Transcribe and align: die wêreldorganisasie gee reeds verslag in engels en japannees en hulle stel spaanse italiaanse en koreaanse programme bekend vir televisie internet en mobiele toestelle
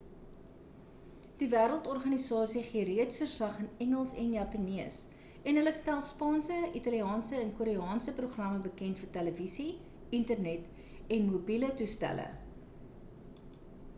die 1.41 1.47
wêreldorganisasie 1.49 2.61
gee 2.69 2.85
reeds 2.87 3.19
verslag 3.23 3.59
in 3.63 3.67
engels 3.85 4.15
en 4.23 4.31
japannees 4.35 4.97
en 5.51 5.59
hulle 5.61 5.73
stel 5.81 6.01
spaanse 6.07 6.57
italiaanse 6.81 7.35
en 7.43 7.53
koreaanse 7.61 8.15
programme 8.21 8.63
bekend 8.69 9.03
vir 9.03 9.13
televisie 9.19 9.67
internet 10.21 11.13
en 11.19 11.29
mobiele 11.37 11.71
toestelle 11.83 12.27